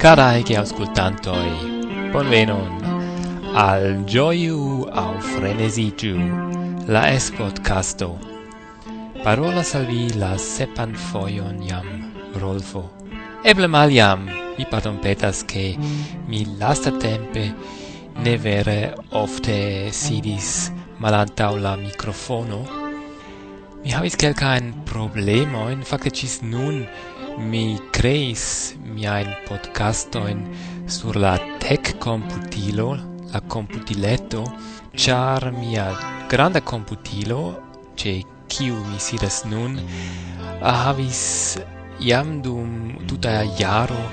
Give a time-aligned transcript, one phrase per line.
[0.00, 6.16] Carai che auscultantoi, bonvenon al gioiu au frenesigiu,
[6.86, 8.18] la es podcasto.
[9.22, 12.88] Parola salvi la sepan foion jam, Rolfo.
[13.44, 14.24] Eble mal jam,
[14.56, 15.76] mi pardon petas che
[16.24, 17.54] mi lasta tempe
[18.24, 22.79] ne vere ofte sidis malantau la microfono,
[23.80, 26.82] Mi havis kelkajn problemojn, fakte ĝis nun
[27.52, 27.62] mi
[27.96, 28.42] kreis
[28.84, 30.42] miajn podcastojn
[30.96, 31.30] sur la
[31.62, 32.90] tech komputilo,
[33.32, 34.44] la komputileto,
[34.92, 35.86] ĉar mia
[36.28, 37.40] granda komputilo,
[37.96, 38.14] ĉe
[38.52, 39.80] kiu mi sidas nun,
[40.60, 41.24] havis
[42.04, 44.04] jam dum tuta jaro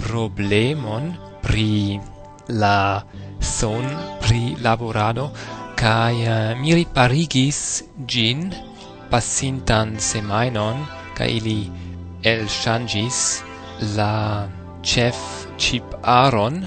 [0.00, 1.12] problemon
[1.44, 2.00] pri
[2.48, 3.02] la
[3.44, 3.84] son
[4.24, 5.28] pri laborado
[5.76, 7.58] kai uh, eh, mi riparigis
[8.08, 8.48] gin
[9.10, 10.84] pasintan semainon
[11.18, 11.58] kaj ili
[12.30, 13.18] elŝanĝis
[13.96, 14.14] la
[14.82, 15.18] chef
[15.58, 16.64] chip aron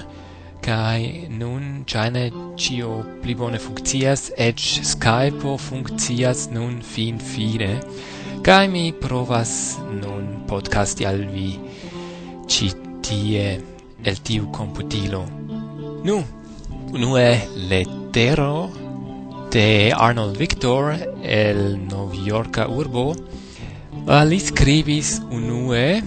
[0.64, 2.24] kai nun ŝajne
[2.60, 2.90] cio
[3.22, 7.70] pli bone funkcias eĉ Skype funkcias nun fin fine
[8.46, 9.52] kai mi provas
[10.02, 11.50] nun podcasti al vi
[12.48, 13.46] ci tie
[14.04, 15.22] el tiu computilo
[16.04, 16.18] nu
[16.92, 17.32] nu e
[17.70, 18.77] lettero
[19.50, 26.02] de Arnold Victor el Novjorka urbo uh, li scribis unue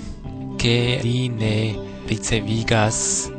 [0.57, 1.75] che li ne
[2.07, 3.31] ricevigas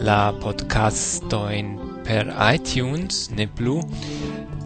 [0.00, 1.74] la podcastoin
[2.06, 3.80] per iTunes ne plu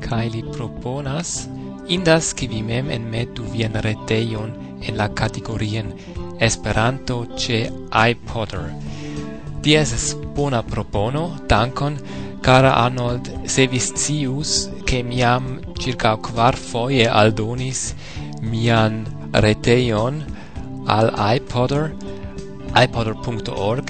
[0.05, 1.49] kai li proponas
[1.89, 5.95] indas che vi mem enmetu vien reteion en la kategorien
[6.43, 8.75] Esperanto ce iPodder.
[9.62, 11.95] Dies es bona propono, dankon,
[12.43, 17.95] cara Arnold, se vis cius che miam circa quar foie aldonis
[18.43, 20.21] mian reteion
[20.84, 21.95] al iPodder
[22.77, 23.87] iPodder.org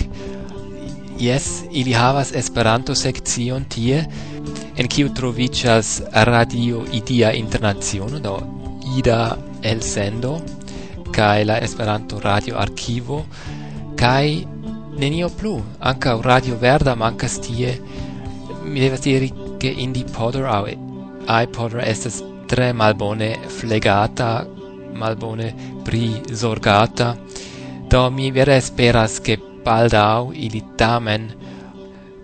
[1.18, 4.04] Yes, ili havas Esperanto sekcion tie,
[4.78, 5.90] en kiu troviĝas
[6.28, 8.36] Radio Idia Internaciono do
[8.94, 10.36] Ida el sendo
[11.10, 13.24] kaj la Esperanto Radio Arkivo
[13.98, 14.38] kaj
[15.02, 17.74] nenio plu, ankaŭ Radio Verda mankas tie.
[18.62, 20.91] Mi devas diri ke indie podder au
[21.28, 24.46] iPod estas tre malbone flegata,
[24.94, 27.16] malbone prizorgata,
[27.88, 31.32] do mi vere esperas che baldau ili tamen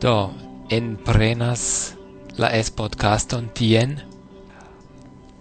[0.00, 0.31] do
[0.69, 1.94] enprenas
[2.37, 4.00] la es-podcaston tien.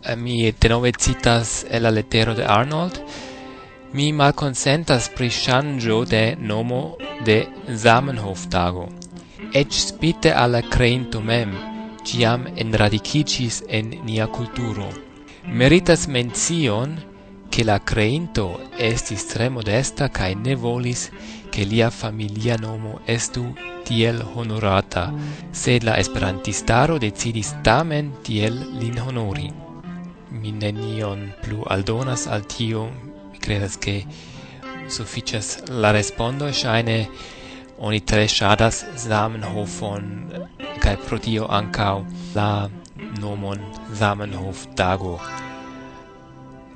[0.03, 3.01] Eh, mi denove citas el la letero de Arnold,
[3.93, 8.87] mi malconsentas pri shangio de nomo de Zamenhof-tago.
[9.53, 11.76] Ec spite alla creinto mem,
[12.07, 14.87] ciam enradicicis en nia culturo.
[15.43, 16.95] Meritas mencion
[17.49, 18.45] che la creinto
[18.77, 21.09] estis tre modesta cae ne volis
[21.51, 23.43] che lia familia nomo estu
[23.83, 25.11] tiel honorata,
[25.51, 29.51] sed la esperantistaro decidis tamen tiel lin honori.
[30.29, 32.85] Mi nenion plu aldonas al tio,
[33.31, 34.05] mi credas che
[34.87, 37.09] sufficias la respondo, shaine
[37.79, 40.05] oni tre shadas Zamenhofon
[40.81, 41.47] kai pro tio
[42.35, 42.69] la
[43.21, 43.59] nomon
[43.93, 45.19] Zamenhof Dago.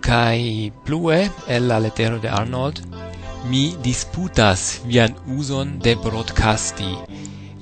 [0.01, 2.78] kai plue el la letero de Arnold
[3.50, 6.97] mi disputas vian uson de broadcasti.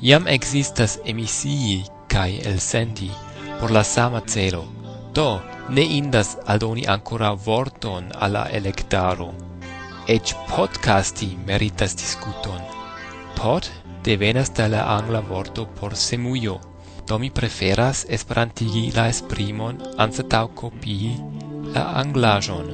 [0.02, 3.12] Iam existas emisii kaj elsendi
[3.60, 4.64] por la sama celo.
[5.14, 9.34] Do, ne indas aldoni ancora vorton alla electaro.
[10.08, 12.79] Ec podcasti meritas discuton.
[13.36, 13.70] Pot
[14.04, 16.60] devenas de la angla vorto por semujo,
[17.08, 21.16] do mi preferas esperantigi la esprimon anstataŭ kopii
[21.76, 22.70] la anglaĵon.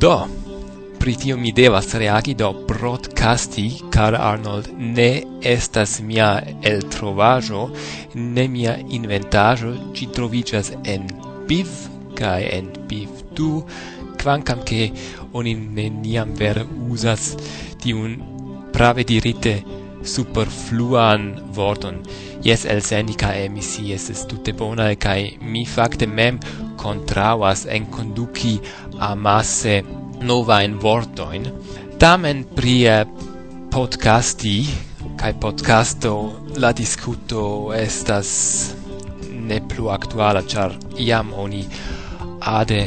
[0.00, 0.14] Do,
[0.98, 6.28] pri tio mi devas reagi do broadcasti, car Arnold ne estas mia
[6.62, 7.66] eltrovaĵo,
[8.14, 11.08] ne mia inventaĵo, ĝi troviĝas en
[11.48, 11.74] BIV
[12.16, 13.50] kaj en BIV2,
[14.22, 14.88] kvankam ke
[15.36, 17.34] oni neniam vere uzas
[17.82, 18.16] tiun
[18.74, 19.62] prave dirite
[20.04, 22.02] superfluan vorton.
[22.44, 26.40] Jes el senica emisi es tutte bona kai mi facte mem
[26.76, 28.58] contravas en conduci
[28.98, 29.82] amasse
[30.20, 31.46] nova in vortoin
[31.98, 33.06] tamen pri eh,
[33.70, 34.56] podcasti
[35.16, 36.12] kai podcasto
[36.56, 38.74] la discuto estas
[39.48, 41.62] ne plu actuala char iam oni
[42.40, 42.82] ade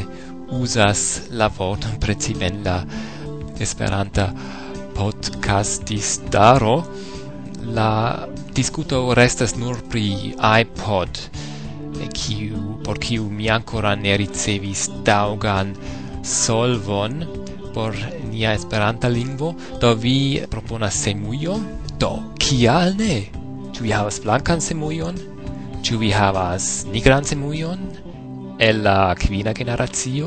[0.60, 2.78] usas la vorton preciven la
[3.58, 4.32] esperanta
[4.98, 6.82] podcastistaro.
[7.74, 11.22] La discuto restas nur pri iPod
[12.18, 15.74] kiu por kiu mi ancora ne ricevis daugan
[16.22, 17.24] solvon
[17.74, 17.94] por
[18.30, 19.54] nia esperanta lingvo.
[19.80, 21.60] Do vi proponas semujo
[21.98, 23.28] do kial ne?
[23.74, 25.18] Ĉu vi havas blankan semujon
[25.86, 27.78] ĉu vi havas nigran semujon
[28.58, 30.26] el la kvina generacio?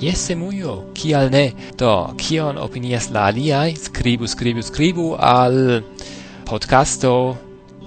[0.00, 1.52] Jesse mujo, kial ne?
[1.76, 3.74] Do, kion opinias la aliai?
[3.76, 5.82] Scribu, scribu, scribu al
[6.48, 7.36] podcasto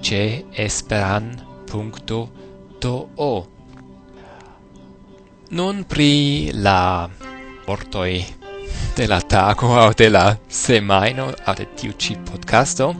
[0.01, 2.21] ce esperan.do
[5.57, 7.09] Nun pri la
[7.65, 8.25] vortoi
[8.95, 12.93] de la tago au de la semaino au de tiu ci podcasto.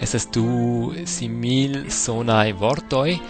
[0.00, 3.20] Estes du simil sonai vortoi.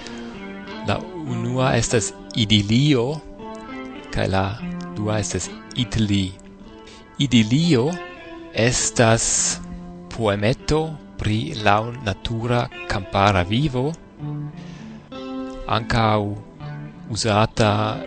[0.86, 3.20] La unua estas idilio,
[4.14, 4.44] kai la
[5.00, 5.48] dua estas
[5.80, 6.28] Itli.
[7.16, 7.88] Idilio
[8.52, 9.56] estas
[10.12, 13.92] poemeto pri la natura campara vivo,
[15.64, 16.36] ancau
[17.08, 18.04] usata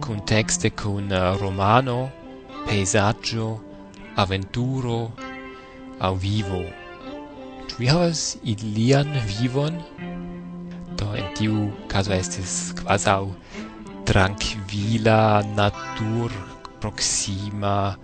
[0.00, 2.10] contexte con uh, romano,
[2.64, 3.60] paesaggio,
[4.16, 5.12] avventuro
[6.00, 6.64] au vivo.
[7.68, 9.76] Ĉu vi havas ilian vivon?
[10.96, 13.34] Do en tiu caso estis quasau
[14.10, 16.34] tranquila, natur
[16.82, 17.94] proxima,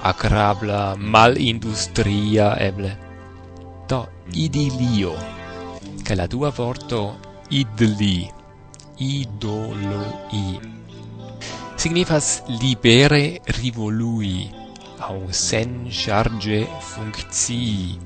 [0.00, 2.96] agrabla, malindustria eble.
[3.86, 5.12] Do idilio.
[6.02, 7.18] che la dua vorto
[7.48, 8.28] idli,
[8.96, 10.58] idolo i
[11.76, 14.50] Signifas libere rivolui
[14.98, 17.98] au sen charge functii.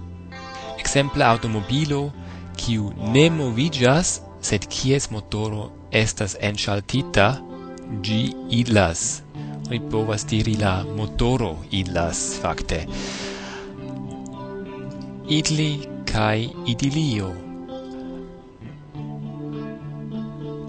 [0.77, 2.13] Exemple automobilo
[2.57, 7.29] kiu ne movigas sed kies motoro estas enŝaltita,
[8.03, 9.23] gi ilas.
[9.69, 12.85] Oni povas diri la motoro ilas, fakte.
[15.29, 15.71] Idli
[16.07, 17.33] kai idilio.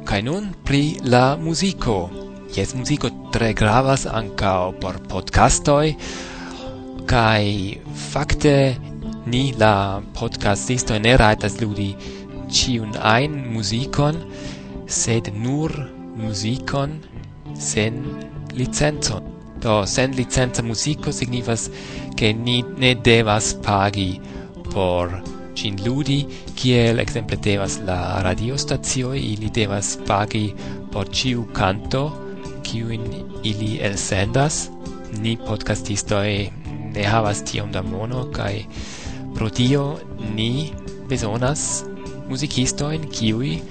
[0.08, 1.98] Kaj nun pri la muziko.
[2.56, 5.94] Jes, muziko tre gravas ankaŭ por podcastoj,
[7.06, 7.44] kaj
[8.10, 8.56] fakte
[9.28, 11.90] ni la podcastisto ne rajtas ludi
[12.50, 14.22] ĉiun ajn muzikon,
[14.88, 15.72] sed nur
[16.16, 17.00] musicon
[17.54, 18.04] sen
[18.54, 19.24] licenzon.
[19.60, 21.69] Do sen licenza musico signifas
[22.16, 24.19] che ni ne devas pagi
[24.74, 25.24] por
[25.56, 30.54] cin ludi, kiel exemple devas la radiostazioi, ili devas pagi
[30.92, 32.12] por ciu canto,
[32.62, 33.01] kiuin
[33.44, 34.69] ili elsendas.
[35.22, 36.51] Ni podcastistoi
[36.94, 38.68] ne havas tiom da mono, kai
[39.33, 39.98] pro tio
[40.36, 40.72] ni
[41.10, 41.83] besonas
[42.30, 43.62] musicistoin, kiui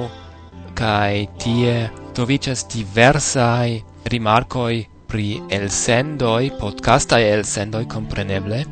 [0.74, 8.64] kai tie trovicas diversai rimarcoi pri el elsendoi, podcastai elsendoi compreneble,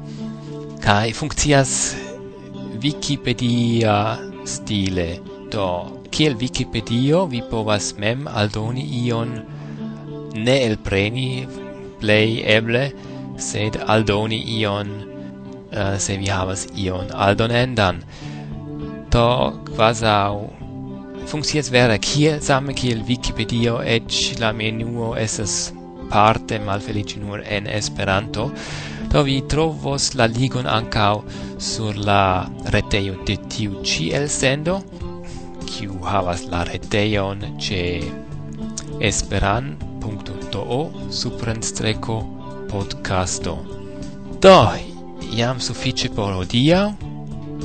[0.84, 2.03] kai funkcias
[2.84, 5.20] Wikipedia stile.
[5.48, 5.68] Do,
[6.12, 9.30] kiel Wikipedio vi povas mem aldoni ion
[10.36, 11.46] ne el preni
[12.02, 12.82] play eble,
[13.40, 18.04] sed aldoni ion uh, se vi havas ion aldonendan.
[19.08, 19.26] Do,
[19.72, 20.44] quasau
[21.32, 24.12] funkcias vere kiel same kiel Wikipedio et
[24.44, 25.72] la menuo esas
[26.12, 28.50] parte malfelici nur en Esperanto
[29.14, 31.22] do vi trovos la ligon ancao
[31.58, 34.74] sur la reteio de tiu ci el sendo
[35.66, 38.02] kiu havas la reteion ce
[39.00, 40.80] esperan.do
[41.10, 42.16] suprenstreco
[42.70, 43.54] podcasto.
[44.42, 44.58] Do,
[45.36, 46.96] iam suffice por odia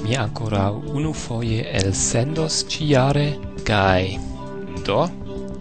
[0.04, 4.20] Mi ancora unu el sendos ciare, kai
[4.86, 5.10] do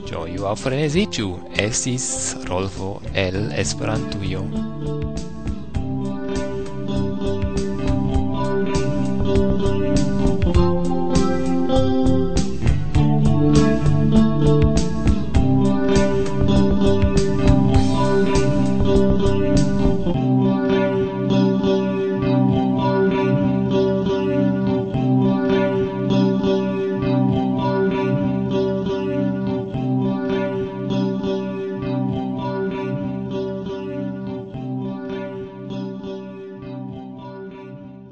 [0.09, 4.41] Gioiu au frenesigiu, esis Rolfo el Esperantuio.